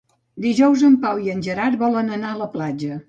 Dijous 0.45 0.85
en 0.87 0.95
Pau 1.03 1.21
i 1.25 1.29
en 1.35 1.43
Gerard 1.49 1.77
volen 1.83 2.11
anar 2.17 2.33
a 2.33 2.39
la 2.41 2.49
platja. 2.57 2.99